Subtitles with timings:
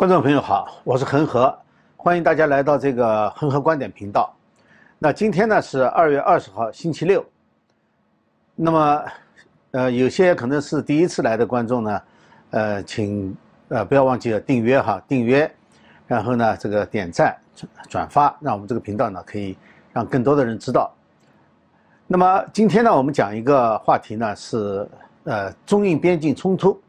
[0.00, 1.54] 观众朋友好，我是恒河，
[1.98, 4.34] 欢迎大家来到这个恒河观点频道。
[4.98, 7.22] 那今天呢是二月二十号，星期六。
[8.56, 9.04] 那么，
[9.72, 12.02] 呃，有些可能是第一次来的观众呢，
[12.48, 13.36] 呃，请
[13.68, 15.54] 呃不要忘记了订阅哈，订阅，
[16.06, 17.36] 然后呢这个点赞、
[17.86, 19.54] 转发，让我们这个频道呢可以
[19.92, 20.90] 让更多的人知道。
[22.06, 24.88] 那么今天呢，我们讲一个话题呢是
[25.24, 26.80] 呃中印边境冲突。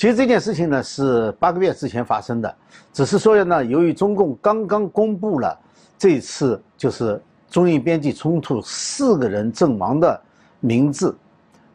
[0.00, 2.56] 其实这件事情呢是八个月之前发生的，
[2.90, 5.60] 只是说呢，由于中共刚刚公布了
[5.98, 10.18] 这次就是中印边境冲突四个人阵亡的
[10.58, 11.14] 名字，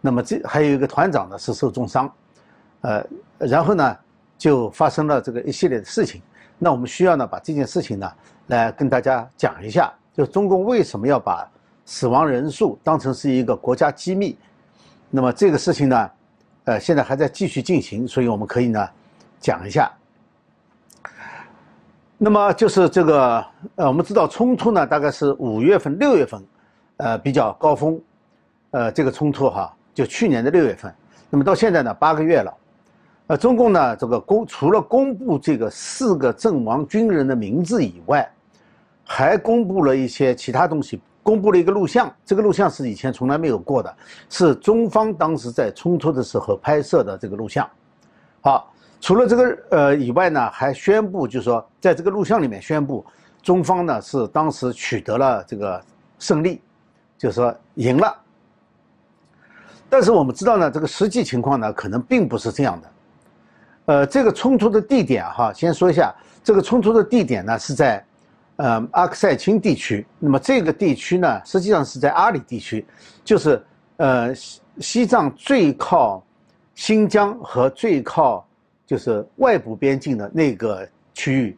[0.01, 2.11] 那么这还有一个团长呢是受重伤，
[2.81, 3.05] 呃，
[3.38, 3.95] 然后呢
[4.39, 6.20] 就发生了这个一系列的事情。
[6.57, 8.12] 那我们需要呢把这件事情呢
[8.48, 11.48] 来跟大家讲一下，就中共为什么要把
[11.85, 14.35] 死亡人数当成是一个国家机密？
[15.12, 16.09] 那么这个事情呢？
[16.65, 18.89] 呃，现在还在继续进行，所以我们可以呢
[19.39, 19.91] 讲一下。
[22.17, 26.43] 那么就是这个，呃，我们知道冲突呢大概是五月份、六月份，
[26.98, 28.01] 呃，比较高峰，
[28.71, 30.93] 呃，这个冲突哈，就去年的六月份。
[31.29, 32.57] 那么到现在呢，八个月了，
[33.27, 38.27] 呃，中共呢这个公除了公布这个四个阵亡军人的名字以外，
[39.03, 40.99] 还公布了一些其他东西。
[41.26, 43.91] 公布了一个录像，这个录像是以前从来没有过的，
[44.29, 47.68] 是中方当时在冲突的时候拍摄的这个录像。
[48.41, 53.03] 好，除了这个呃以外呢，还宣布就是说，在这个录像里面宣布，
[53.41, 55.81] 中方呢是当时取得了这个
[56.20, 56.62] 胜利，
[57.18, 58.15] 就是说赢了。
[59.90, 62.91] 但是我们知道呢，这个实际情况呢可能并不是这样的。
[63.85, 66.13] 呃，这个冲突的地点哈，先说一下，
[66.44, 68.06] 这个冲突的地点呢是在。
[68.57, 72.85] 呃，阿克塞钦地区，那么这个地区呢，实际上是在阿里地区，
[73.23, 73.62] 就是
[73.97, 76.23] 呃西西藏最靠
[76.73, 78.47] 新疆和最靠
[78.85, 81.57] 就是外部边境的那个区域，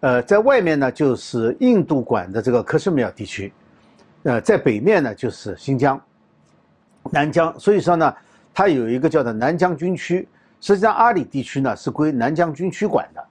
[0.00, 3.52] 呃，在外面呢就是印度管的这个克什米尔地区，
[4.22, 6.00] 呃，在北面呢就是新疆、
[7.10, 8.14] 南疆，所以说呢，
[8.54, 10.28] 它有一个叫做南疆军区，
[10.60, 13.26] 实际上阿里地区呢是归南疆军区管的。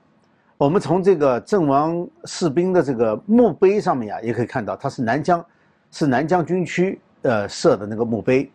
[0.60, 5.44] 我们从这个阵亡士兵的这个墓碑上面啊，也可以看到，它是南疆，
[5.90, 8.52] 是南疆军区呃设的那个墓碑。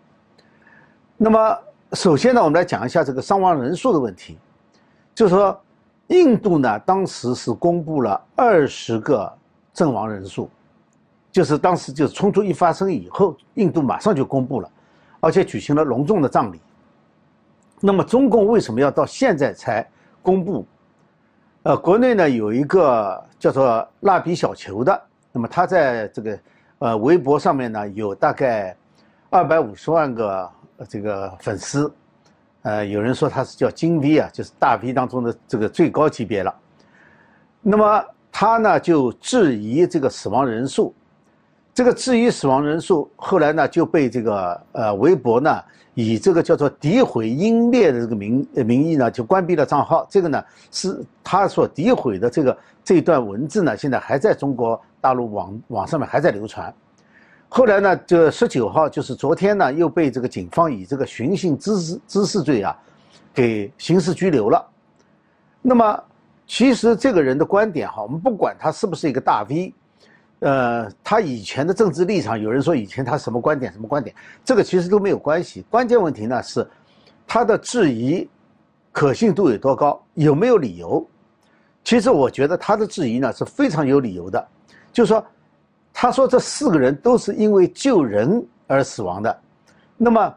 [1.17, 1.59] 那么，
[1.93, 4.37] 首先呢，我们来讲一下这个伤亡人数的问题，
[5.15, 5.59] 就是说，
[6.09, 9.33] 印度呢当时是公布了二十个
[9.73, 10.51] 阵亡人数，
[11.33, 14.71] 就是当时就冲突一发生以后，印度马上就公布了，
[15.21, 16.61] 而且举行了隆重的葬礼。
[17.81, 19.89] 那么，中共为什么要到现在才
[20.21, 20.67] 公布？
[21.65, 25.03] 呃，国内呢有一个叫做蜡笔小球的，
[25.33, 26.39] 那么他在这个
[26.79, 28.77] 呃微博上面呢有大概
[29.31, 30.51] 二百五十万个
[30.87, 31.91] 这个粉丝，
[32.65, 36.55] 呃，有人说他是叫金 V 啊，就是大 V 当中的这个最高级别了。
[37.63, 40.95] 那么他呢就质疑这个死亡人数，
[41.75, 45.61] 这个质疑死亡人数，后来呢就被这个呃微博呢。
[45.97, 50.05] 以这个叫做诋毁英烈的这个名名义呢，就关闭了账号。
[50.11, 50.43] 这个呢，
[50.73, 56.75] 是他所诋毁的这个这段文字呢，现在还在中国大陆网网上面还在流传。
[57.49, 62.77] 后来呢，这十九号就是昨天呢，又被这个警方以这个寻衅滋事滋事罪啊，
[63.33, 64.65] 给刑事拘留了。
[65.63, 66.05] 那么，
[66.45, 69.73] 其实这个人的观点哈，我们不管他是不是一个大 V。
[70.45, 75.65] 呃，他以前的政治立场，有人说以前他什么观点，什么观点，这个其实都没有关系。
[75.71, 76.69] 关键问题呢是，
[77.27, 78.29] 他的质疑
[78.93, 81.03] 可信度有多高，有没有理由？
[81.83, 84.47] 其实我觉得他的质疑呢是非常有理由的，
[84.93, 85.27] 就是说，
[85.95, 89.41] 他说这四个人都是因为救人而死亡的，
[89.97, 90.35] 那么，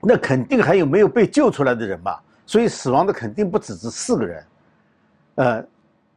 [0.00, 2.18] 那肯定还有没有被救出来的人吧？
[2.46, 4.44] 所以死亡的肯定不只是四个人，
[5.34, 5.64] 呃，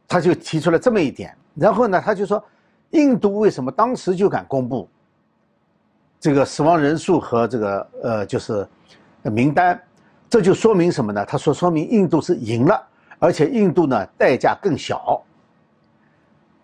[0.08, 2.42] 他就提出了这么一点，然后呢，他就说。
[2.96, 4.88] 印度为什么当时就敢公布
[6.20, 8.68] 这个死亡人数和这个呃就是
[9.22, 9.80] 名单？
[10.30, 11.24] 这就说明什么呢？
[11.26, 12.82] 他说说明印度是赢了，
[13.20, 15.22] 而且印度呢代价更小。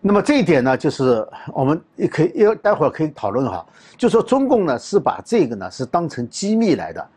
[0.00, 3.64] 那么这一点呢，就是我们也可以要待会儿可以讨论哈。
[3.96, 7.08] 就说中共呢是把这个呢是当成机密来的，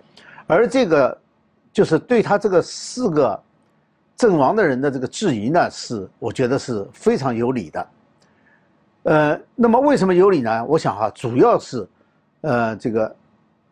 [0.46, 1.18] 而这个
[1.74, 3.42] 就是对他这个四个
[4.16, 7.88] 阵亡的人的这个质疑呢，是我觉得是非常有理的。
[9.06, 10.66] 呃，那么为什么有理呢？
[10.66, 11.88] 我想哈，主要是，
[12.42, 13.16] 呃，这个，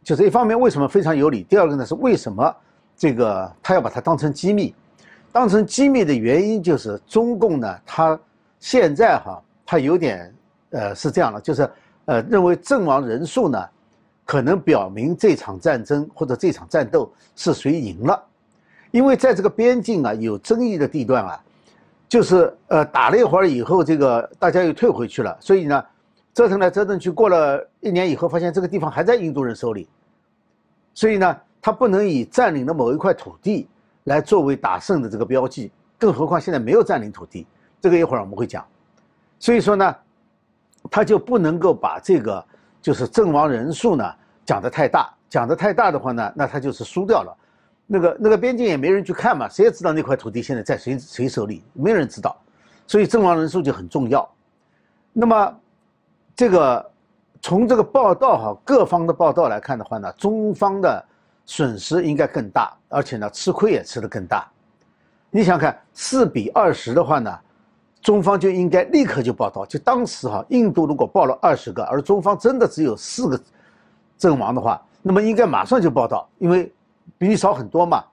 [0.04, 2.56] 就是一方面为什么非常有理，第二个呢是为什么
[2.96, 4.76] 这个他要把它当成机密，
[5.32, 8.18] 当成机密的原因就是中共呢，他
[8.60, 10.32] 现在哈，他有点
[10.70, 11.68] 呃是这样的，就是
[12.06, 13.60] 呃认为阵亡人数呢，
[14.26, 18.24] 可能表明这场战争或者这场战斗是谁赢了，
[18.92, 21.44] 因为在这个边境啊有争议的地段啊，
[22.14, 25.84] 就是呃打了一会儿以后，这个大家又退回去了，所以呢，
[26.32, 29.90] 折腾来折腾去，过了一年以后，发现这个地方还在印度人手里，
[30.94, 33.68] 所以呢，他不能以占领的某一块土地
[34.04, 37.48] 来作为打胜的这个标记，更何况现在没有占领土地，
[37.82, 38.64] 这个一会儿我们会讲，
[39.40, 39.96] 所以说呢，
[40.92, 42.46] 他就不能够把这个
[42.80, 44.06] 就是阵亡人数呢
[44.46, 47.36] 讲得太大，讲得太大的话呢，那他就是输掉了。
[47.94, 52.36] 那个那个边境也没人去看嘛，谁也知道那块土地现在在谁谁手里，没人知道，
[52.88, 54.28] 所以阵亡人数就很重要。
[55.12, 55.60] 那么，
[56.36, 56.92] 这个
[57.40, 61.06] 从这个报道哈，各方的报道来看的话呢，中方的
[61.46, 64.52] 损失应该更大，而且呢吃亏也吃得更大。
[65.30, 67.40] 你想看四比二十的话呢，
[68.02, 69.64] 中方就应该立刻就报道。
[69.68, 73.40] 就当时哈，印度如果报了二十个，而中方真的只有四个
[74.18, 76.74] 阵亡的话，那么应该马上就报道，因为。
[77.24, 78.04] 比你少很多嘛，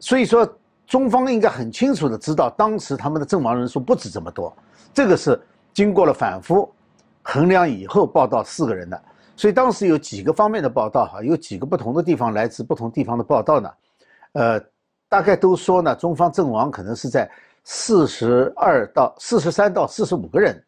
[0.00, 0.44] 所以说
[0.88, 4.52] 中方应该很清楚的知道，当时他们的阵亡人数不止这么多，
[4.92, 5.40] 这个是
[5.72, 6.68] 经过了反复
[7.22, 9.00] 衡量以后报道四个人的，
[9.36, 13.70] 所以当时有几个方面的报道哈，有几个不同的地方来自不同地方的报道呢，
[14.32, 14.60] 呃，
[15.08, 17.30] 大概都说呢，中方阵亡可能是在
[17.62, 20.60] 四十二到四十三到四十五个人，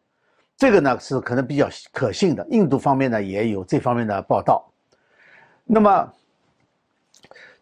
[0.55, 4.65] 这个呢是可能比较可信的，印度方面呢也有这方面的报道，
[5.65, 6.09] 那么。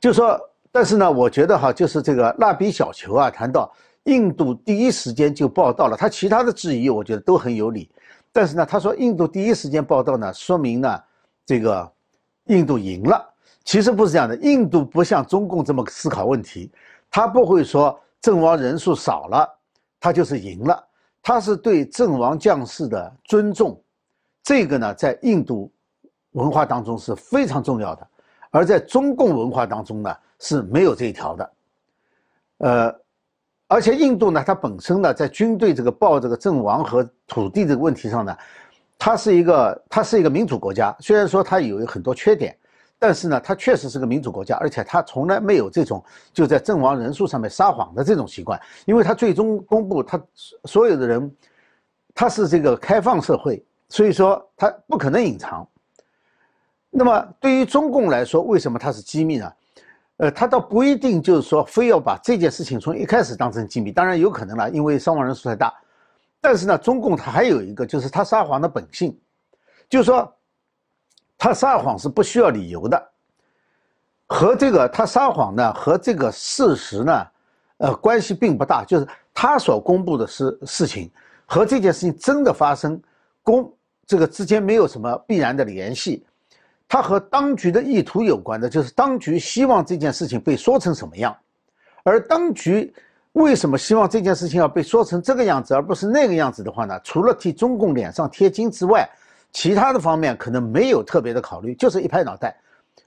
[0.04, 0.38] 就说，
[0.70, 3.72] 但是呢，我觉得哈，就是这个蜡笔小球啊，谈到
[4.04, 7.90] 印度第一时间就报道了，他其他的质疑我觉得都很有理，
[8.30, 11.02] 但是呢，他说印度第一时间报道呢，说明呢，
[11.46, 11.90] 这个
[12.48, 13.34] 印度赢了。
[13.64, 16.70] 其实不是这样的，印度不像中共这么思考问题，
[17.10, 19.48] 他不会说阵亡人数少了，
[20.02, 20.86] 他就是赢了，
[21.22, 23.82] 他是对阵亡将士的尊重，
[24.44, 25.72] 这个呢，在印度
[26.32, 28.06] 文化当中是非常重要的。
[28.54, 31.52] 而在中共文化当中呢是没有这一条的，
[32.60, 32.96] 呃，
[33.68, 38.38] 而且印度呢，它本身呢在军队这个报这个阵亡和土地这个问题上呢，
[39.00, 42.56] 它是一个它是一个民主国家，虽然说它有很多缺点，
[43.00, 50.22] 但是呢，它确实是个民主国家，而且它从来没有这种就在阵亡人数上面撒谎的这种习惯，因为它最终公布它
[50.66, 51.36] 所有的人，
[52.14, 55.68] 它是这个开放社会，所以说它不可能隐藏。
[56.96, 59.52] 那么对于中共来说，为什么它是机密呢？
[60.18, 65.74] 呃，它倒不一定就是说非要把这件事情从一开始当成机密，当然有可能了，因为伤亡人数太大。
[66.40, 69.18] 但是呢，中共它还有一个，就是它撒谎的本性，
[69.90, 70.32] 就是说，
[71.36, 73.12] 它撒谎是不需要理由的，
[74.28, 77.28] 和这个它撒谎呢和这个事实呢，
[77.78, 81.10] 呃，关系并不大，就是他所公布的事事情
[81.48, 83.02] 和这件事情真的发生，
[83.42, 83.74] 公
[84.06, 86.24] 这个之间没有什么必然的联系。
[86.88, 91.36] 它和当局的意图有关的，就是当局希望这件事情被说成什么样，
[92.04, 92.94] 而当局
[93.32, 97.00] 为什么希望这件事情要被说成这个样子，而不是那个样子的话呢？
[97.04, 99.10] 除了替中共脸上贴金之外，
[99.52, 102.56] 其他的方面可能没有特别的考虑，就是一拍脑袋，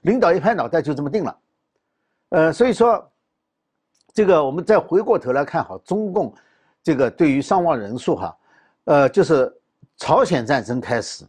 [0.01, 1.37] 领导一拍脑袋就这么定了。
[2.29, 3.09] 呃，所以说，
[4.13, 6.33] 这个我们再回过头来看好中共
[6.83, 8.37] 这个对于伤亡人数哈，
[8.83, 9.49] 呃，就是
[9.95, 11.23] 朝鲜战争开始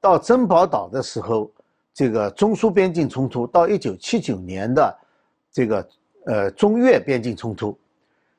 [0.00, 1.48] 到珍宝岛的时候。
[1.92, 4.98] 这个中苏边境冲突到一九七九年的
[5.52, 5.88] 这个
[6.26, 7.76] 呃中越边境冲突，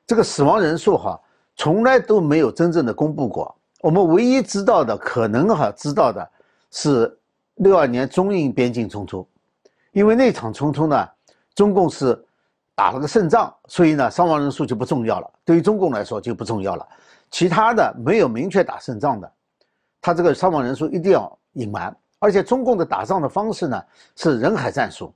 [0.06, 1.20] 这个死亡人数哈
[1.56, 3.54] 从来都没有真正的公布过。
[3.80, 6.28] 我们唯一知道的可能哈知道的
[6.70, 7.18] 是
[7.56, 9.26] 六二年中印边境冲突，
[9.92, 11.08] 因为那场冲突呢，
[11.54, 12.18] 中共是
[12.74, 15.30] 打了个胜仗，所以呢伤亡人数就不重要了。
[15.44, 16.88] 对于中共来说就不重要了。
[17.30, 19.30] 其他的没有明确打胜仗的，
[20.00, 21.94] 他这个伤亡人数一定要隐瞒。
[22.22, 25.12] 而且中共的打仗的方式呢是人海战术，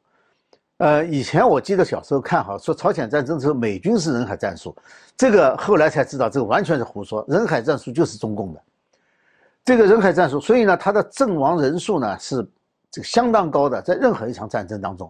[0.78, 4.76] 呃，以前我记得小时候看哈说朝鲜战争时候美军是人海战术，
[5.16, 8.60] 这个后来才知道这个完全是胡说，人海战术就是中共的，
[9.64, 12.44] 这个人海战术，所以呢它的阵亡人数呢是
[12.90, 15.08] 这个相当高的，在任何一场战争当中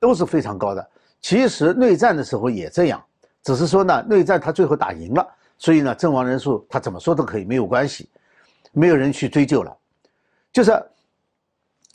[0.00, 0.90] 都是非常高的。
[1.20, 3.04] 其实内战的时候也这样，
[3.42, 8.08] 只是说呢内战他最后打赢了，所以呢阵亡人数他怎么说都可以没有关系，
[8.72, 9.76] 没有人去追究了，
[10.50, 10.72] 就是。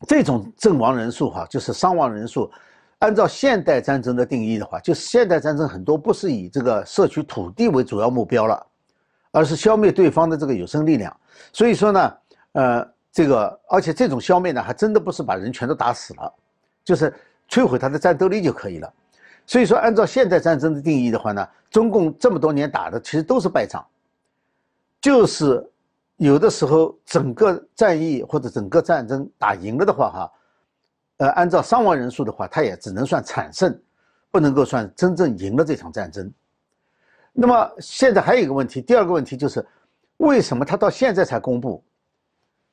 [0.08, 2.50] 这种阵亡人数哈，就是伤亡人数，
[3.00, 8.66] 按照现代战争的定义的话，就是现代战争很多不是以这个摄取土地为主要目标了，
[9.32, 11.16] 而是消灭对方的这个有生力量。
[11.52, 12.18] 所以说呢，
[12.54, 16.34] 呃，这个而且这种消灭呢，还真的不是把人全都打死了，
[16.86, 17.14] 就是
[17.50, 18.94] 摧毁他的战斗力就可以了。
[19.46, 23.86] 所以说，按照现代战争的定义的话呢，中共这么多年打的其实都是败仗，
[25.02, 25.70] 就是。
[26.20, 30.32] 有的时候，整个战役或者整个战争打赢了的话，哈，
[31.16, 33.82] 呃，按照伤亡人数的话，它也只能算惨胜，
[34.30, 36.30] 不能够算真正赢了这场战争。
[37.32, 39.66] 那么现在还有一个问题，第二个问题就是，
[40.18, 41.82] 为什么他到现在才公布？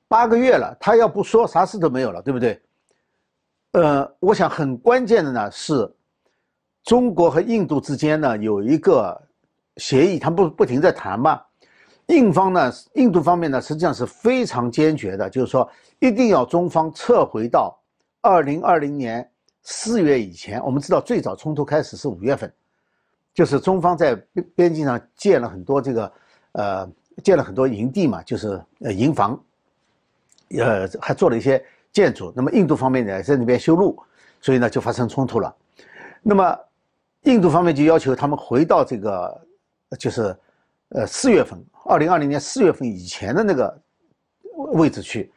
[0.08, 2.60] 八个月了，他要不说啥事都没有了，对不对？
[3.74, 5.88] 呃，我想很关键的呢是，
[6.82, 9.16] 中国和印度之间呢有一个
[9.76, 11.40] 协议，他不不停在谈嘛。
[12.06, 17.76] 印方呢，印度方面呢实际上是非常坚决的，就是说一定要中方撤回到
[18.20, 19.28] 二零二零年
[19.62, 20.62] 四月以前。
[20.64, 22.52] 我们知道最早冲突开始是五月份，
[23.34, 26.12] 就是中方在边边境上建了很多这个
[26.52, 26.88] 呃
[27.24, 29.38] 建了很多营地嘛，就是呃营房。
[30.60, 31.60] 呃，还做了一些
[31.90, 32.32] 建筑。
[32.36, 34.00] 那么印度方面呢，在那边修路，
[34.40, 35.52] 所以呢就发生冲突了。
[36.22, 36.56] 那么
[37.22, 39.46] 印度方面就要求他们回到这个，
[39.98, 40.36] 就是
[40.90, 43.82] 呃四月份，二零二零年四月份以前的那个
[44.72, 45.32] 位置去。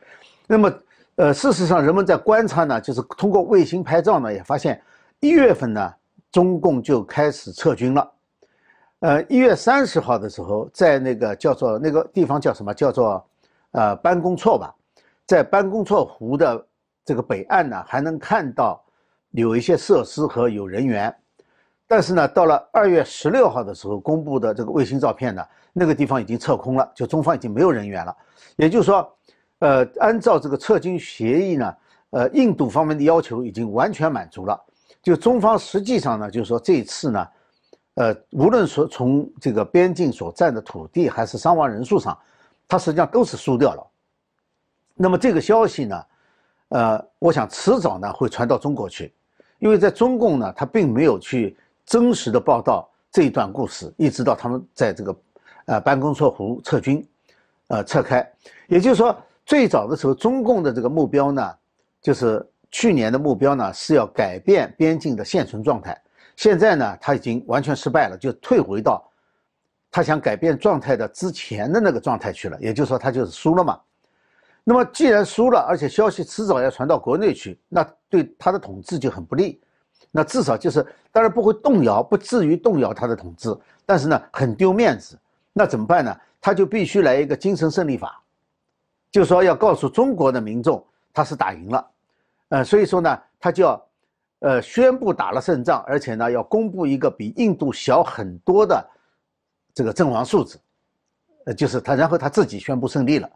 [0.47, 0.73] 那么
[1.15, 4.81] 呃，事实上人们在观察呢，就是通过卫星拍照呢，也发现
[5.19, 5.93] 一月份呢，
[6.31, 8.11] 中共就开始撤军了。
[8.99, 12.73] 呃，一月三十号的时候，在那个叫做那个地方叫什么？
[12.73, 13.25] 叫做
[13.71, 14.73] 呃班公错吧。
[15.25, 16.65] 在班公错湖的
[17.05, 18.83] 这个北岸呢，还能看到
[19.31, 21.13] 有一些设施和有人员，
[21.91, 25.43] 但是呢，到了二月十六号的时候公布的这个卫星照片呢，
[25.73, 28.15] 那个地方已经撤空了，就中方已经没有人员了。
[28.57, 29.11] 也就是说，
[29.57, 31.75] 呃，按照这个撤军协议呢，
[32.11, 34.61] 呃，印度方面的要求已经完全满足了。
[35.01, 37.27] 就中方实际上呢，就是说这一次呢，
[37.95, 42.15] 呃，无论说从这个边境所占的土地还是伤亡人数上，
[42.67, 43.83] 它实际上都是输掉了。
[44.93, 46.05] 那么这个消息呢，
[46.67, 49.11] 呃，我想迟早呢会传到中国去，
[49.57, 51.57] 因为在中共呢，他并没有去
[51.89, 55.15] 真实的报道这一段故事，一直到他们在这个，
[55.65, 57.03] 呃，班公错湖撤军，
[57.69, 58.31] 呃，撤开。
[58.67, 61.51] 也就是说，最早的时候，中共的这个目标呢，
[61.99, 65.99] 就是去年的目标呢是要改变边境的现存状态。
[66.35, 69.03] 现在呢，他已经完全失败了，就退回到
[69.89, 72.57] 他想改变状态的之前的那个状态去了。
[72.61, 73.79] 也就是说，他就是输了嘛。
[74.63, 79.59] 那么既然输了，而且消息迟早要传到国内去，那对他的统治就很不利。
[80.11, 85.17] 那至少就是，当然不会动摇，不至于动摇他的统治，但是呢，很丢面子。
[85.53, 86.15] 那怎么办呢？
[86.41, 88.21] 他就必须来一个精神胜利法，
[89.11, 91.87] 就说要告诉中国的民众他是打赢了。
[92.49, 93.85] 呃，所以说呢，他就要，
[94.39, 98.89] 呃，宣布打了胜仗，而且呢，要公布一个比印度小很多的
[99.73, 100.57] 这个阵亡数字，
[101.45, 103.29] 呃，就是他，然后他自己宣布胜利了。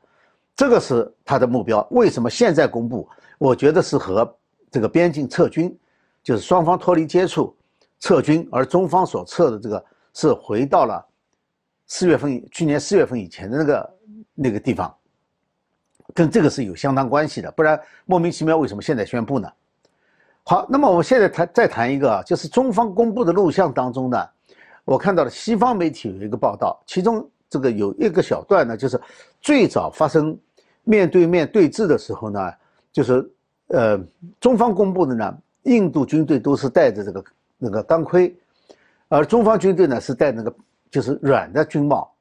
[0.55, 1.86] 这个是他的目标。
[1.91, 3.08] 为什么现在公布？
[3.38, 4.38] 我觉得是和
[4.72, 5.77] 这个边境撤军，
[6.24, 7.56] 就是双方脱离接触，
[8.00, 11.06] 撤军，而中方所撤的这个是回到了
[11.88, 13.96] 四月份，去年四月份以前的那个
[14.34, 14.92] 那个地方，
[16.13, 17.51] 跟这个是有相当关系的。
[17.51, 19.51] 不然莫名其妙为什么现在宣布呢？
[20.44, 24.30] 好，那么我们现在谈再谈一个，就是中方公布的录像当中呢，
[24.86, 27.30] 我看到了西方媒体有一个报道，其中。
[27.50, 29.00] 这个有一个小段呢，就是
[29.39, 30.36] 最早发生
[30.86, 32.51] 面对面对峙的时候呢，
[32.92, 33.32] 就是
[33.68, 33.96] 呃
[34.39, 37.24] 中方公布的呢，印度军队都是戴着这个
[37.58, 38.36] 那个钢盔，
[39.08, 40.53] 而中方军队呢是戴那个
[40.89, 42.13] 就是软的军帽。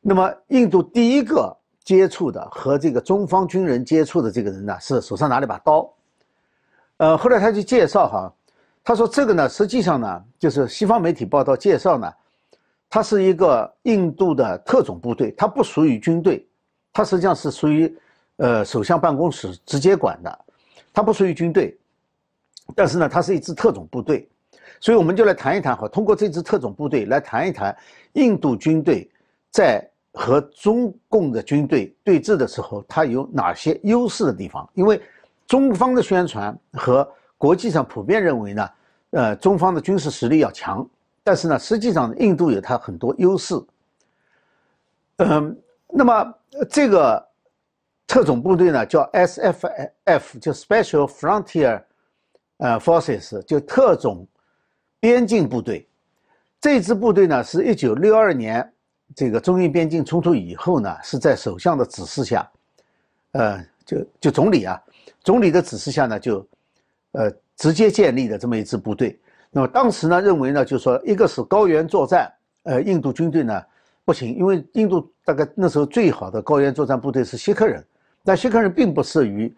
[0.00, 5.92] 那么印度第一个接触的和这个中方军人接触的这个人呢，是手上拿了一把刀。
[6.96, 8.32] 呃，后来他就介绍哈，
[8.82, 12.12] 他说这个呢，实际上呢，就是西方媒体报道介绍呢。
[12.92, 16.44] 它是一个印度的特种部队，它不属于军队，
[16.92, 17.96] 它实际上是属于，
[18.38, 20.38] 呃，首相办公室直接管的，
[20.92, 21.78] 它不属于军队，
[22.74, 24.28] 但是呢，它是一支特种部队，
[24.80, 27.76] 所以我们就来谈一谈，好，通过这支特种部队来谈一谈
[28.14, 29.10] 印度军队
[29.50, 34.68] 在和中共的军队对峙的时候，它有哪些优势的地方？
[34.74, 35.00] 因为
[35.46, 37.08] 中方的宣传和
[37.38, 38.68] 国际上普遍认为呢，
[39.10, 40.86] 呃，中方的军事实力要强。
[41.22, 43.54] 但是呢，实际上印度有它很多优势。
[45.18, 45.56] 嗯，
[45.88, 46.34] 那么
[46.68, 47.24] 这个
[48.06, 51.82] 特种部队呢，叫 SFF，就 Special Frontier，
[52.60, 54.26] 呃，Forces，就特种
[55.00, 55.86] 边境部队。
[56.60, 58.70] 这支部队呢，是一九六二年
[59.16, 62.46] 这个中印边境冲突以后呢，是在首相的指示下，
[63.32, 64.78] 呃，就就总理啊，
[65.24, 66.46] 总理的指示下呢，就
[67.12, 69.18] 呃直接建立的这么一支部队。
[69.50, 72.30] 那么当时呢，认为呢，就是说，一个是高原作战，
[72.64, 73.58] 呃，印度军队呢
[74.04, 77.82] 不行，因为印度大概那时候最好的高原作战部队是锡克人，
[78.22, 79.50] 但锡克人并不适于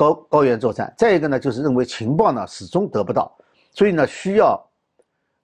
[0.00, 0.90] 高高原作战。
[0.96, 3.30] 再一个呢，就是认为情报呢始终得不到，
[3.72, 4.58] 所以呢需要，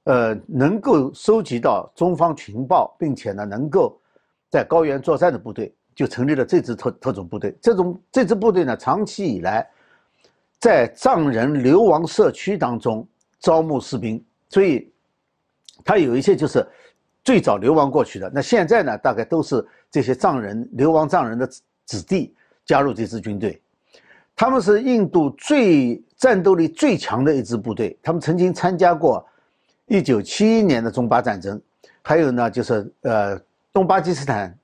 [0.05, 4.01] 呃，能够收集到中方情报，并且呢能够
[4.49, 7.55] 在高原作战的部队，就成立了这支特特种部队。
[7.61, 9.69] 这种这支部队呢，长期以来
[10.59, 13.07] 在藏人流亡社区当中。
[13.39, 14.91] 招募士兵，所以
[15.85, 16.67] 他有一些就是
[17.23, 18.33] 最早流亡过去的。
[18.35, 21.47] 那现在呢，大概都是这些藏人流亡藏人的
[21.85, 22.35] 子弟
[22.65, 23.63] 加入这支军队。
[24.37, 29.27] 他们是印度最战斗力最强的一支部队，他们曾经参加过
[29.89, 31.59] 1971年的中巴战争，
[32.03, 33.41] 还有呢就是呃
[33.73, 34.55] 东巴基斯坦，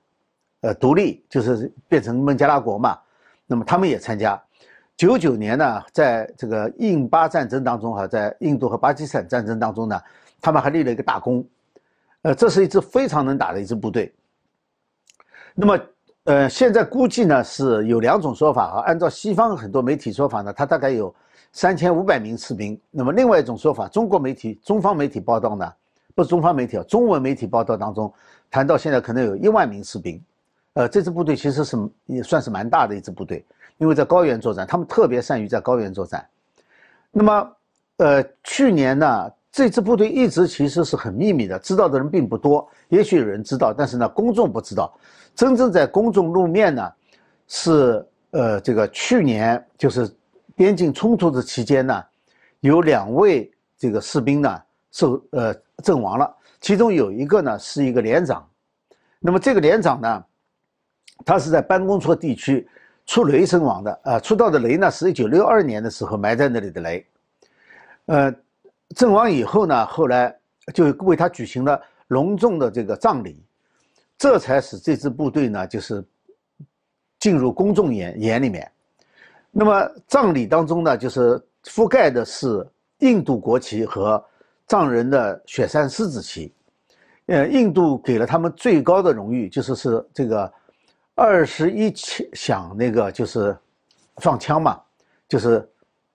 [0.61, 2.99] 呃独立就是变成孟加拉国嘛，
[3.47, 4.39] 那么他们也参加。
[4.95, 9.99] 99年呢，在这个印巴战争当中哈，在印度和巴基斯坦战争当中呢，
[10.39, 11.43] 他们还立了一个大功，
[12.21, 14.13] 呃，这是一支非常能打的一支部队。
[15.55, 15.79] 那么。
[16.25, 18.79] 呃，现在估计呢是有两种说法啊。
[18.85, 21.13] 按照西方很多媒体说法呢，他大概有
[21.51, 22.79] 三千五百名士兵。
[22.91, 25.69] 那么另外一种说法，中国媒体、中方媒体报道呢，
[26.15, 28.11] 不是中方媒体啊，中文媒体报道当中
[28.49, 30.21] 谈到现在可能有一万名士兵。
[30.75, 33.45] 呃，这支部队其实是也算是蛮大的一支部队，
[33.77, 36.25] 因为在高原作战，他们特别善于在高原作战。
[37.11, 37.51] 那么，
[37.97, 42.65] 呃，去年呢，这支部队一直其实是很秘密的，知道的人并不多。
[42.87, 44.91] 也许有人知道，但是呢，公众不知道。
[45.35, 46.93] 真正在公众露面呢，
[47.47, 50.09] 是呃，这个去年就是
[50.55, 52.03] 边境冲突的期间呢，
[52.59, 54.61] 有两位这个士兵呢
[54.91, 58.47] 受呃阵亡了，其中有一个呢是一个连长，
[59.19, 60.23] 那么这个连长呢，
[61.25, 62.67] 他是在办公处地区
[63.05, 67.05] 出雷身亡的，呃，出到的雷呢是一九六二年的时候埋在那里的雷，
[68.05, 68.33] 呃，
[68.95, 70.35] 阵亡以后呢，后来
[70.73, 73.43] 就为他举行了隆重的这个葬礼。
[74.17, 76.03] 这才使这支部队呢，就是
[77.19, 78.69] 进入公众眼眼里面。
[79.51, 82.65] 那么葬礼当中呢，就是覆盖的是
[82.99, 84.23] 印度国旗和
[84.67, 86.51] 藏人的雪山狮子旗。
[87.27, 90.51] 呃，印度给了他们最高的荣誉，就是是这个
[91.15, 91.93] 二十一
[92.33, 93.55] 响那个就是
[94.17, 94.81] 放枪嘛，
[95.29, 95.69] 就是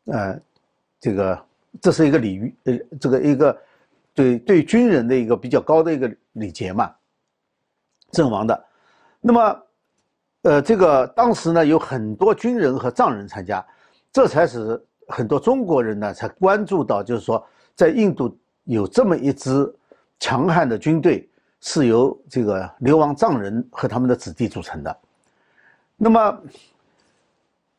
[0.05, 0.39] 呃
[1.01, 1.47] 这个
[1.81, 3.59] 这是一个礼遇，呃这个一个
[4.13, 6.95] 对对军人的一个比较高的一个礼节嘛。
[8.11, 8.65] 阵亡的，
[9.21, 9.63] 那么，
[10.43, 13.63] 呃，这个当时呢有很多军人和藏人参加，
[14.11, 19.71] 这才使很多中国人呢才关注到，就是说在印度有这么一支
[20.19, 21.29] 强悍的军队，
[21.61, 24.99] 是由这个流亡藏人和他们的子弟组成的。
[25.97, 26.43] 那么，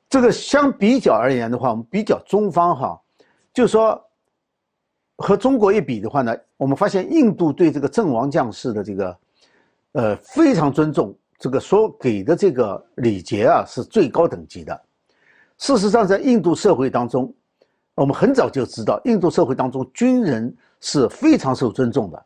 [0.10, 3.02] 这个相比较而言的话，我们比较中方哈，
[3.52, 4.00] 就是说
[5.18, 9.18] 和中国一比的话呢，我们发现印度对这个阵亡将士的这个。
[9.94, 14.80] 呃，非常尊重这个所给的这个礼节啊，是最高等级的。
[15.58, 17.34] 事实上，在印度社会当中，
[17.96, 22.26] 我们很早就知道，印度社会当中军人是非常受尊重的。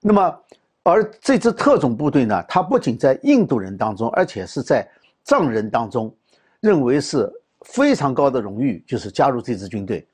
[0.00, 0.40] 那么，
[0.82, 4.88] 而这支特种部队呢，它不仅在印度人当中，而且是在
[5.22, 6.12] 藏人当中，
[6.60, 7.30] 认为是
[7.66, 10.04] 非常高的荣誉，就是加入这支军队。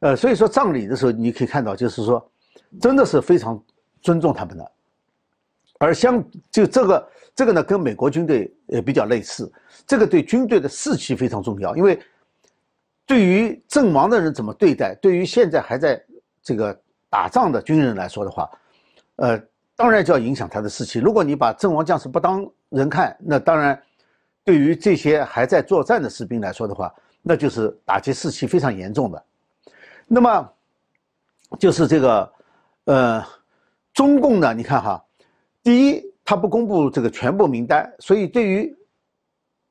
[0.00, 2.30] 呃，所以说葬礼的时候，你可以看到，就是说，
[2.80, 3.62] 真的是非常
[4.00, 4.72] 尊重他们的。
[5.78, 9.50] 而相就这个这个呢，跟美国军队也比较类似。
[9.86, 11.98] 这个对军队的士气非常重要，因为
[13.06, 16.04] 对于阵亡的人怎么对待，对于现在还在
[16.42, 18.50] 这个打仗的军人来说的话，
[19.16, 19.40] 呃，
[19.76, 20.98] 当然就要影响他的士气。
[20.98, 23.80] 如果你把阵亡将士不当人看，那当然
[24.44, 29.24] 对于这些还在作战的士兵来说的话，那就是打击士气非常严重的。
[30.08, 30.52] 那么
[31.58, 32.32] 就是这个
[32.84, 33.24] 呃，
[33.94, 35.04] 中共呢，你看哈。
[35.62, 38.74] 第一，他不公布这个全部名单，所以对于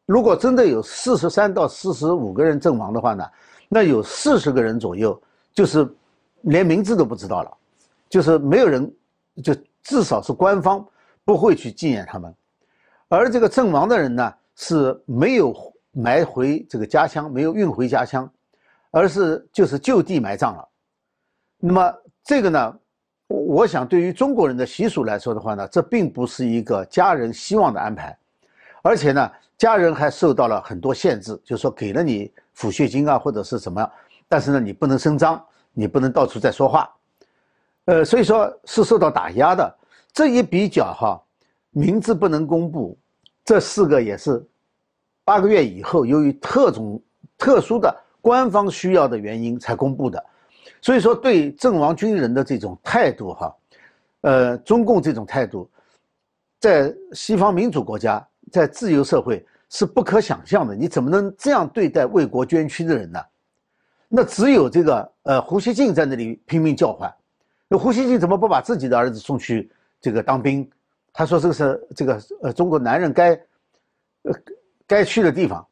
[0.05, 3.25] 如果真的有四十三到四十五个人阵亡的话呢，
[3.67, 5.19] 那有四十个人左右
[5.53, 5.87] 就是
[6.41, 7.57] 连名字都不知道了，
[8.09, 8.93] 就是没有人，
[9.43, 10.85] 就至少是官方
[11.25, 12.33] 不会去纪念他们，
[13.07, 15.55] 而这个阵亡的人呢是没有
[15.91, 18.29] 埋回这个家乡，没有运回家乡，
[18.91, 20.67] 而是就是就地埋葬了。
[21.59, 22.79] 那么这个呢？
[23.27, 28.17] 我想，对于中国人的习俗来说的话呢，这并不是一个家人希望的安排，
[28.81, 33.89] 而且呢，家人还受到了很多限制，就是说给了你抚恤金啊，或者是什么，
[34.29, 36.89] 但是呢，你不能声张，你不能到处在说话，
[37.85, 39.75] 呃，所以说是受到打压的。
[40.13, 41.21] 这一比较哈，
[41.71, 42.97] 名字不能公布，
[43.43, 44.43] 这四个也是
[45.25, 47.01] 八个月以后，由于特种
[47.37, 50.25] 特殊的官方需要的原因才公布的。
[50.87, 53.53] 所以说，对阵亡军人的这种态度，哈，
[54.21, 55.69] 呃，中共这种态度，
[56.61, 60.73] 在西方民主国家，在自由社会是不可想象的。
[60.73, 63.19] 你怎么能这样对待为国捐躯的人呢？
[64.07, 67.13] 那只有这个呃胡锡进在那里拼命叫唤。
[67.67, 69.69] 那胡锡进怎么不把自己的儿子送去
[69.99, 70.71] 这个当兵？
[71.11, 73.31] 他说这个是这个呃中国男人该
[74.21, 74.33] 呃
[74.87, 75.67] 该去的地方。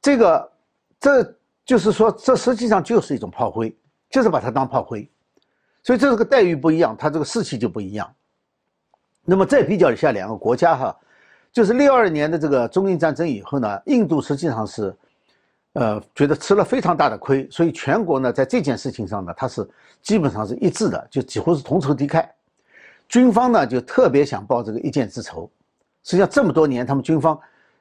[0.00, 0.52] 这个
[0.98, 3.76] 这就是说，这实际上就是一种炮灰。
[4.10, 5.08] 就是把他当炮灰，
[5.82, 8.10] 所以这个待遇不一样，他这个士气就不一样。
[9.24, 10.96] 那么再比较一下两个国家哈，
[11.52, 14.96] 就是六二年的这个中印战争以后呢，印度实际上是，
[15.74, 19.68] 呃，觉得吃了非常大的亏，所以全国呢在这件事情上呢，它是
[20.00, 22.26] 基本上是一致的，就几乎是同仇敌忾。
[23.08, 25.50] 军方呢就特别想报这个一箭之仇。
[26.04, 27.38] 实际上这么多年，他们军方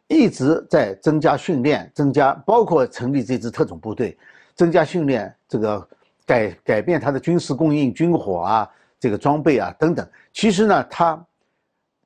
[0.07, 4.17] 一直在增加训练，增加包括成立这支特种部队，
[4.55, 5.87] 增加训练，这个
[6.27, 10.07] 改改变它的军事供应、军火啊，这个装备啊等等。
[10.31, 11.19] 其实呢，他。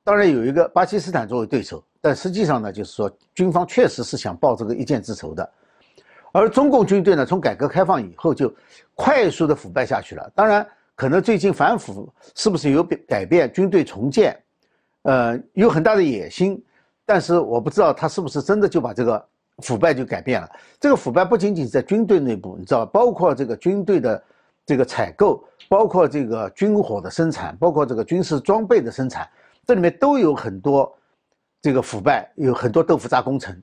[0.04, 5.48] 当然有一个巴基斯坦作为对手，但实际上呢，就是说军方确实是想报这个一箭之仇的，
[6.32, 8.52] 而中共军队呢，从改革开放以后就
[8.96, 10.28] 快速的腐败下去了。
[10.34, 13.52] 当然，可能最近反腐是不是有改变？
[13.52, 14.36] 军队重建，
[15.02, 16.60] 呃，有很大的野心，
[17.06, 19.24] 但是我不知道他是不是真的就把这个
[19.58, 20.50] 腐败就改变了。
[20.80, 24.22] 这个腐败不仅仅在军队内部，你知道，包括这个军队的
[24.64, 29.28] 这个采购，包括这个军火的生产，包括这个军事装备的生产。
[29.66, 30.92] 这里面都有很多
[31.60, 33.56] 这个腐败，有很多豆腐渣工程，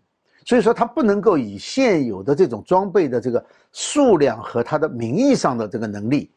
[0.46, 6.32] 所以说它不能够以现有的这种装备的这个数量和它的名义上的这个能力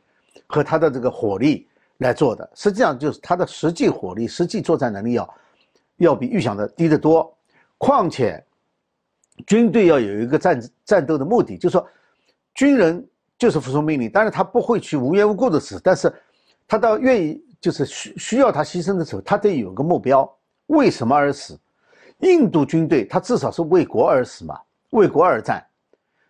[0.49, 5.35] 和它的这个火力来做的，实际上就是它的实际火力、实际作战能力要
[5.99, 7.33] 要比预想的低得多。
[7.79, 8.45] 况且
[9.47, 11.87] 军队要有一个战战斗的目的，就是说
[12.55, 13.07] 军人
[13.39, 16.13] 就是服从命令，但是他不会去无缘无故的死，但是
[16.67, 17.43] 他倒愿意。
[17.63, 20.29] 就是需需要他牺牲的时候，他得有个目标，
[20.67, 21.57] 为什么而死？
[22.19, 24.59] 印度军队他至少是为国而死嘛，
[24.91, 25.65] 为国而战。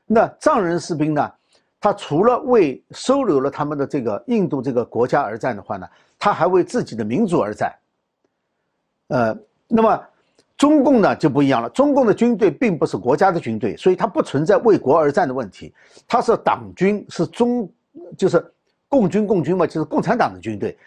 [0.05, 1.33] 那藏人士兵呢？
[1.81, 5.88] 他除了为收留了他们的这个印度这个国家而战的话呢，
[6.19, 7.75] 他还为自己的民族而战。
[9.09, 9.35] 呃，
[9.69, 10.05] 那么
[10.62, 15.75] 中共呢就不一样了，中共的军队并不是国家的军队，所以它不存在为国而战的问题，
[16.07, 17.68] 它是党军，是中
[18.16, 18.40] 就是
[18.87, 20.79] 共军，共军嘛，就是共产党的军队。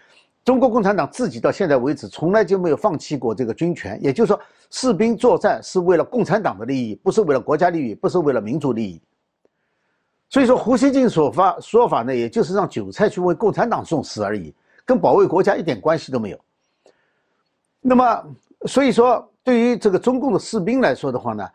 [0.45, 9.01] 中国共产党自己到现在为止从来就没有放弃过这个军权，也就是说，士兵作战是为了共产党的利益，不是为了国家利益，不是为了民族利益。
[10.29, 16.39] 所以说，胡锡进所发说法呢，也就是让韭菜去为共产党送死而已，跟保卫国家一点关系都没有。
[17.81, 18.23] 那么，
[18.67, 21.47] 所以说，对于这个中共的士兵来说的话呢，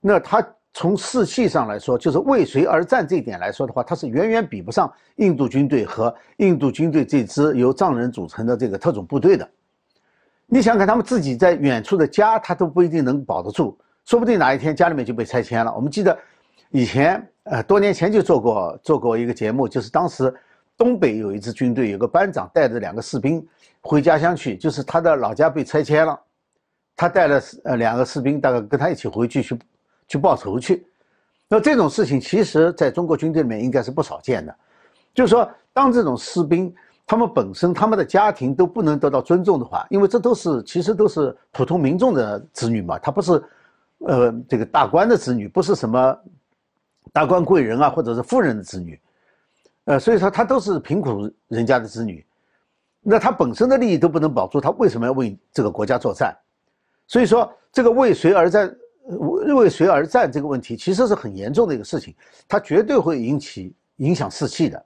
[0.00, 0.44] 那他。
[0.76, 9.48] 从士气上来说，就是为谁而战这一点来说的话，他是远远比不上印度军队和印度军队这支由藏人组成的这个特种部队的。
[10.46, 15.72] 你想看他们自己在远处的家，他都不一定能保得住，说不定哪一天家里面就被拆迁了。
[15.76, 16.18] 我们记得
[16.70, 20.34] 以前，呃，多年前就做过做过一个节目，就是当时
[20.76, 23.46] 东北有一支军队，有个班长带着两个士兵
[23.80, 26.18] 回家乡去，就是他的老家被拆迁了，
[26.96, 29.58] 他带了呃两个士兵，大概跟他一起回去去。
[30.06, 30.86] 去报仇去，
[31.48, 34.54] 那这种事情其实在中国军队里面应该是不少见的。
[35.14, 36.72] 就是说，当这种士兵
[37.06, 43.42] 他们本身他们的家庭都不能得到尊重的话，因为这都是其实都是普通民众的子女嘛，他不是
[44.00, 46.14] 呃这个大官的子女，不是什么
[47.10, 49.00] 达官贵人啊或者是富人的子女，
[49.86, 52.22] 呃，所以说他都是贫苦人家的子女，
[53.00, 56.36] 那他本身的利益都不能保住，他为什么要为这个国家作战？
[57.06, 58.74] 所以说，这个为谁而战？
[59.54, 62.14] 为谁而战这个问题其实是很严重的一个事情，
[62.48, 64.82] 它绝对会引起影响士气的。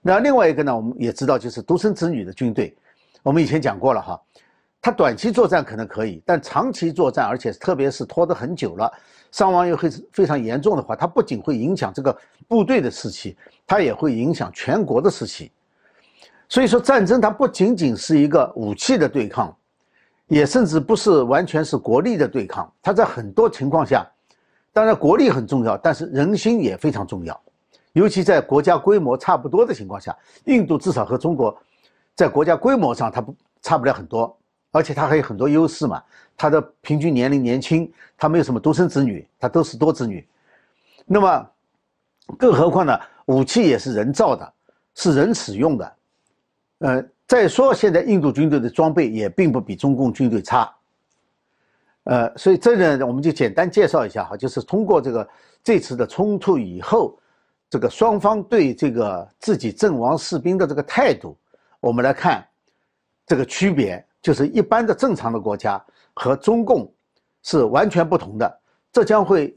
[0.00, 2.76] 那另外一个呢，我们也知道，就是独生子女的军队，
[3.24, 4.22] 我们以前讲过了哈，
[4.80, 8.88] 他短期作战可能可以，但长期作战，而且特别是拖得很久了，
[9.32, 15.50] 伤亡又会非常严重的话，它不仅会影响这个部队的士气，它也会影响全国的士气。
[16.48, 19.52] 所以说，战争它不仅仅是一个武器的对抗。
[20.28, 24.04] 也甚至不是完全是国力的对抗，它在很多情况下，
[24.72, 27.40] 当然国力很重要，但是人心也非常重要，
[27.92, 31.56] 尤其在国家规模差不多的情况下，印度至少和中国
[32.16, 34.36] 在国家规模上它不差不了很多，
[34.72, 36.02] 而且它还有很多优势嘛，
[36.36, 40.26] 它的平均年龄年轻，它没有什么独生子女，它都是多子女，
[41.04, 41.50] 那么
[42.36, 44.52] 更何况呢，武器也是人造的，
[44.96, 45.96] 是人使用的，
[46.78, 47.04] 呃。
[47.26, 50.72] 再说，现在印度军队的装备也并不比中共军队差，
[52.04, 55.28] 呃，所以这呢，我们就简单介绍一下哈，就是通过这个
[55.64, 57.18] 这次的冲突以后，
[57.68, 61.36] 这个双方对这个自己阵亡士兵的这个态度，
[61.80, 62.46] 我们来看
[63.26, 65.84] 这个区别，就是一般的正常的国家
[66.14, 66.88] 和中共
[67.42, 68.60] 是完全不同的，
[68.92, 69.52] 这将会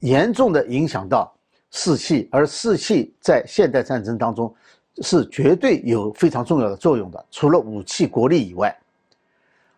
[0.00, 1.32] 严重的影响到
[1.70, 4.52] 士气，而士气在现代战争当中。
[5.02, 8.76] 是绝对有非常重要的作用的，除了武器国力以外。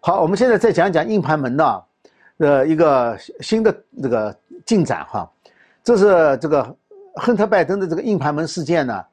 [0.00, 1.82] 好，我们现在再讲讲硬盘门呢，
[2.38, 5.28] 呃，一个新的这个进展哈。
[5.82, 6.76] 这是这个
[7.14, 9.04] 亨特拜登的这个硬盘门事件呢，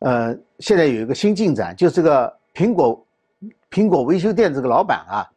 [0.00, 3.06] 呃，现在有一个新进展，就是这个苹果
[3.70, 5.30] 苹果维修店这个老板啊，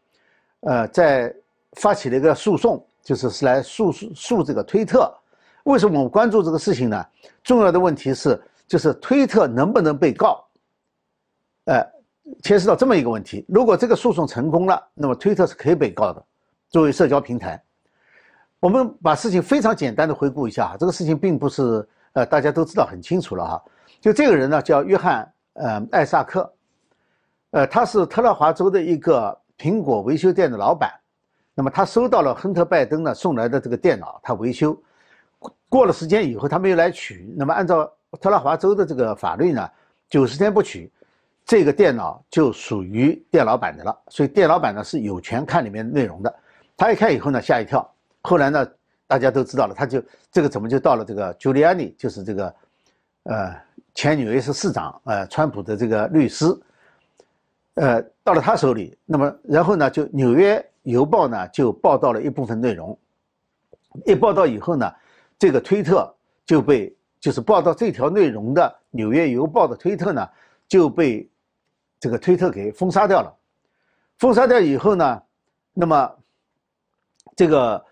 [0.62, 1.34] 呃，在
[1.74, 5.14] 发起了一个诉讼，就是是来诉诉诉这个推特。
[5.66, 7.06] 为什么我们关注这个事情呢？
[7.44, 10.48] 重要的问题是，就是推特能不能被告？
[11.66, 11.86] 呃，
[12.42, 13.46] 牵涉到这么一个问题。
[13.50, 16.26] 如果这个诉讼成功了，那么推特是可以被告的，
[16.70, 17.62] 作为社交平台。
[18.62, 23.62] 我们把事情非常简单的回顾一下，这个事情并不是呃大家都知道很清楚了哈。
[24.00, 26.54] 就这个人呢，叫约翰呃艾萨克，
[27.50, 30.90] 呃，他是特拉华州的一个苹果维修店的老板。
[31.54, 34.82] 那么他收到了亨特拜登呢送来的这个电脑，他维修。
[35.68, 37.34] 过了时间以后，他没有来取。
[37.36, 39.70] 那么按照特拉华州的这个法律呢，
[40.10, 40.92] 九十天不取，
[41.46, 43.98] 这个电脑就属于店老板的了。
[44.10, 46.36] 所以店老板呢是有权看里面内容的。
[46.76, 47.90] 他一看以后呢，吓一跳。
[48.22, 48.68] 后来呢，
[49.08, 52.56] 大家都知道了，他就这个怎么就到了这个 Giuliani，就是这个，
[53.24, 53.56] 呃，
[53.94, 56.46] 前纽约市市长，呃，川普的这个律师，
[57.76, 58.98] 呃，到了他手里。
[59.06, 62.98] 那么然后呢，就纽约邮报呢就报道了一部分内容。
[64.06, 64.92] 一报道以后呢。
[65.42, 66.14] 这个推特
[66.46, 70.28] 就被就是报道这条内容的《纽约邮报》的推特呢
[70.68, 71.30] 就被
[72.00, 73.32] 这个推特给封杀掉了。
[74.18, 75.22] 封杀掉以后呢，
[75.72, 76.12] 那么
[77.36, 77.86] 这个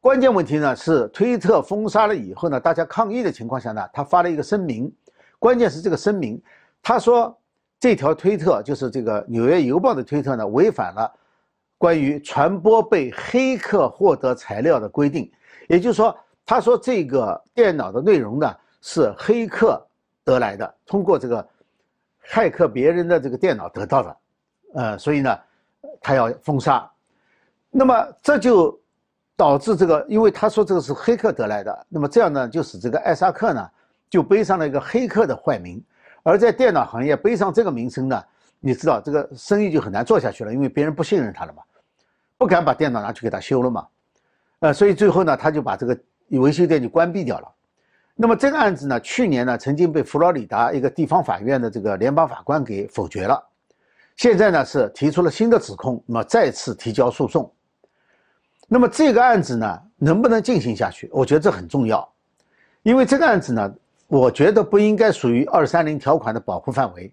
[0.00, 4.90] 关键问题呢是推特封杀了以后呢，大家抗议的情况下呢，他发了一个声明。
[5.38, 6.40] 关键是这个声明，
[6.80, 7.36] 他说
[7.80, 11.12] 这条推特就是这个《纽约邮报》的推特呢，违反了
[11.76, 15.30] 关于传播被黑客获得材料的规定，
[15.68, 16.16] 也就是说。
[16.48, 19.84] 他说：“这个电脑的内容呢是黑客
[20.24, 21.48] 得来的，通过这个
[22.24, 24.16] 骇客别人的这个电脑得到的，
[24.74, 25.38] 呃，所以呢，
[26.00, 26.88] 他要封杀。
[27.70, 28.78] 那么这就
[29.36, 33.70] 导致这个，因为他说这个是黑客得来的，那么这样呢，就使这个艾萨克呢
[34.08, 35.82] 就背上了一个黑客的坏名。
[36.22, 38.24] 而在电脑行业背上这个名声呢，
[38.60, 41.62] 你知道这个生意就很难做下去了，因为别人不信任他了嘛，
[42.38, 43.86] 不敢把电脑拿去给他修了嘛，
[44.60, 45.98] 呃，所以最后呢，他就把这个。”
[46.30, 47.48] 维修店就关闭掉了。
[48.18, 53.46] 那么这个案子呢，去年呢曾经被佛罗里达一个地方法院的这个联邦法官给否决了。
[54.16, 57.52] 现在呢是提出了新的指控，那么再次提交诉讼。
[58.68, 61.10] 那么这个案子呢能不能进行下去？
[61.12, 62.10] 我觉得这很重要，
[62.82, 63.74] 因为这个案子呢，
[64.06, 67.12] 我觉得不应该属于二三零条款的保护范围。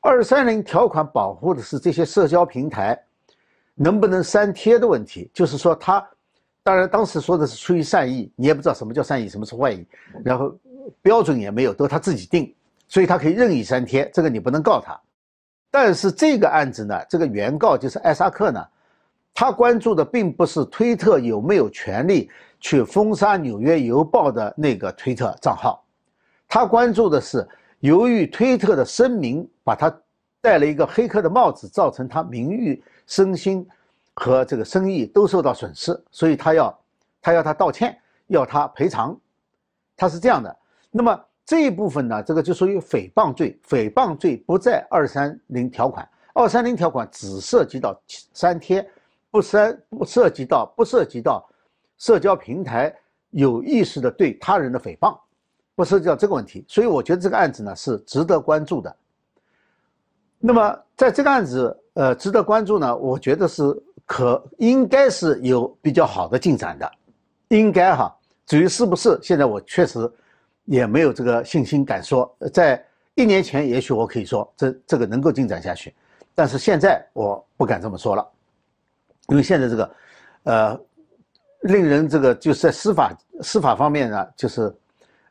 [0.00, 3.00] 二三零条款保护的是这些社交平台
[3.76, 6.04] 能不能删帖的问题，就是说它。
[6.64, 9.86] 当然，当时说的是出于善意，你也不知道什么叫善意，什么是坏意，
[10.24, 10.58] 然后
[11.02, 12.52] 标准也没有，都他自己定，
[12.88, 14.98] 所以他可以任意删帖，这个你不能告他。
[15.70, 18.66] 但是这个案子呢，这个原告就是艾萨克呢，
[19.34, 25.84] 他关注的并不是推特有没有权利去封杀《纽约邮报》的那个推特账号，
[26.48, 27.46] 他关注的是
[27.80, 29.94] 由于推特的声明把他
[30.40, 33.68] 戴了一个黑客的帽子，造成他名誉身心。
[34.16, 36.78] 和这个生意都受到损失，所以他要，
[37.20, 37.98] 他要他道歉，
[38.28, 39.18] 要他赔偿，
[39.96, 40.56] 他是这样的。
[40.90, 43.58] 那么这一部分呢，这个就属于诽谤罪。
[43.68, 48.88] 诽谤罪不在二三零条款，二三零条款只涉及到删帖，
[49.32, 51.44] 不删不涉及到不涉及到
[51.98, 52.94] 社交平台
[53.30, 55.18] 有意识的对他人的诽谤，
[55.74, 56.64] 不涉及到这个问题。
[56.68, 58.96] 所以我觉得这个案子呢是值得关注的。
[60.38, 63.64] 那么在这个案子，呃，值得关注呢，我觉得是。
[64.06, 66.92] 可应该是有比较好的进展的，
[67.48, 68.14] 应该哈。
[68.46, 70.10] 至于是不是，现在我确实
[70.66, 72.30] 也没有这个信心敢说。
[72.52, 75.94] 在一年前，也许我可以说这这个能够进展下去，
[76.34, 78.28] 但是现在我不敢这么说了，
[79.28, 79.90] 因为现在这个，
[80.42, 80.80] 呃，
[81.62, 84.74] 令人这个就是在司法司法方面呢，就是，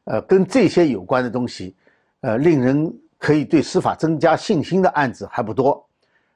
[0.05, 1.75] 呃，跟这些有关的东西，
[2.21, 5.85] 呃，令人可以对司法增加信心的案子还不多，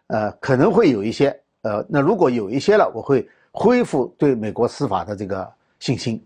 [0.08, 1.36] 呃，可能会有一些。
[1.68, 5.46] 呃，那如果有一些了，我会恢复对美国司法的这个
[5.80, 6.26] 信心。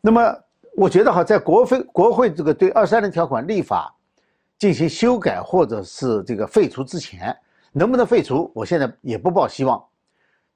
[0.00, 0.34] 那么，
[0.74, 3.94] 我觉得哈，在国会国会这个对二三零条款立法
[4.58, 7.36] 进行修改或者是这个废除之前，
[7.70, 9.84] 能不能废除，我现在也不抱希望。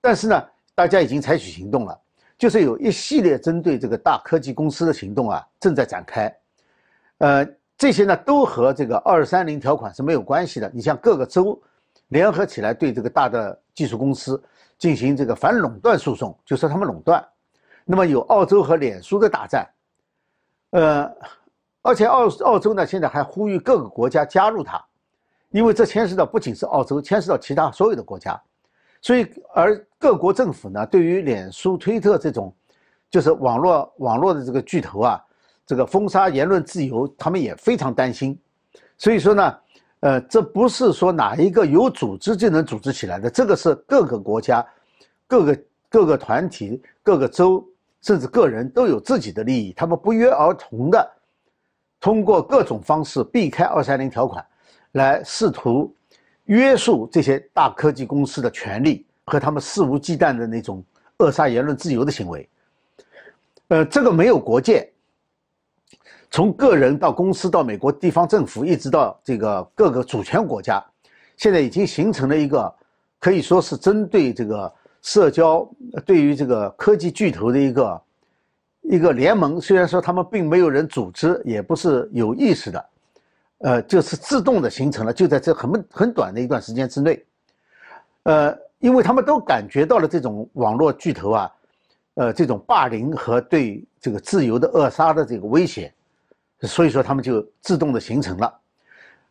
[0.00, 0.42] 但是呢，
[0.74, 2.00] 大家已经采取行动了，
[2.38, 6.34] 就是有一系列针对这个大科技公司的行动啊正在展开。
[7.18, 10.70] 呃，这些呢都和这个二三零条款是没有关系的。
[10.72, 11.60] 你像各个州。
[12.08, 14.40] 联合起来对这个大的技术公司
[14.78, 17.26] 进行这个反垄断诉讼，就说他们垄断。
[17.84, 19.68] 那么有澳洲和脸书的大战，
[20.70, 21.10] 呃，
[21.82, 24.82] 而且澳澳洲呢现在还呼吁各个国家加入它，
[25.50, 28.40] 因为这牵涉到不仅是澳洲，牵涉到其他所有的国家。
[29.02, 32.54] 所以而各国政府呢，对于脸书、推特这种
[33.10, 35.20] 就是网络网络的这个巨头啊，
[35.66, 38.38] 这个封杀言论自由，他们也非常担心。
[38.98, 39.58] 所以说呢。
[40.04, 44.62] 呃，这不是说哪一个有组织就能组织起来的，这个是各个国家、
[45.26, 47.66] 各个各个团体、各个州
[48.02, 51.10] 甚至个人都有自己的利益，他们不约而同的
[51.98, 54.44] 通过各种方式避开二三零条款，
[54.92, 55.90] 来试图
[56.44, 60.84] 约束这些大科技公司的权利和他们肆无忌惮的那种
[61.16, 62.46] 扼杀言论自由的行为。
[63.68, 64.86] 呃，这个没有国界。
[66.34, 70.84] 从个人到公司到美国地方政府，一直到这个各个主权国家，
[71.36, 72.74] 现在已经形成了一个
[73.20, 75.64] 可以说是针对这个社交，
[76.04, 78.02] 对于这个科技巨头的一个
[78.82, 79.60] 一个联盟。
[79.60, 82.86] 虽然说他们并没有人组织，也不是有意识的，
[83.58, 87.24] 呃，就是自动的形成了，就在这很很短的一段时间之内，
[88.24, 91.52] 呃，因为他们都感觉到了这种网络巨头啊，
[92.14, 95.94] 呃，这种霸凌和对这个自由的扼杀的这个威胁。
[96.66, 98.60] 所以说，他们就自动的形成了，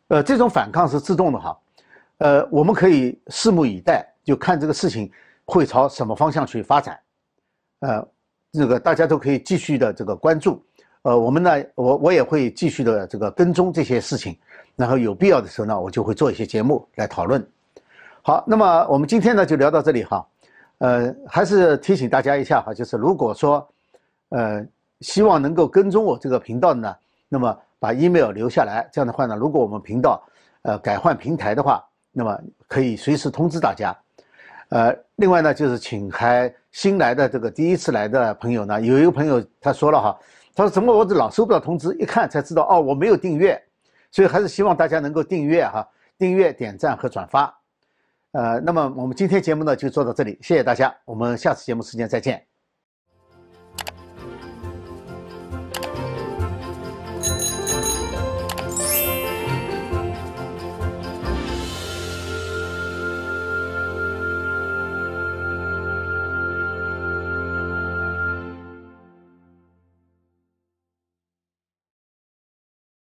[0.08, 1.58] 呃，这种反抗是自动的哈，
[2.18, 5.10] 呃，我们可以拭目以待，就看这个事情
[5.44, 6.98] 会朝什么方向去发展，
[7.80, 8.06] 呃，
[8.52, 10.62] 这个大家都可以继续的这个关注，
[11.02, 14.36] 呃，我们呢，我我也会继续的这个跟踪这些事情，
[14.76, 17.44] 然后有必要的时候呢，我就会做一些节目来讨论。
[18.22, 20.26] 好，那么我们今天呢就聊到这里哈，
[20.78, 23.66] 呃，还是提醒大家一下哈，就是如果说，
[24.28, 24.64] 呃，
[25.00, 26.94] 希望能够跟踪我这个频道的呢。
[27.34, 30.22] 那么把 email 留下来，这样的话呢，如果我们频道
[30.62, 33.92] 呃改换平台的话，那么可以随时通知大家。
[34.68, 40.16] 呃，另外呢，就是请还新来的这个第一次来的朋友呢，有一个朋友他说了哈，
[40.54, 43.60] 他说怎么我老收不到通知，一看才知道哦，我没有订阅，
[44.12, 45.84] 所以还是希望大家能够订阅哈，
[46.16, 47.52] 订阅、点赞和转发。
[48.30, 52.53] 呃，那么我们今天节目呢就做到这里，谢谢大家，我们下次节目时间再见。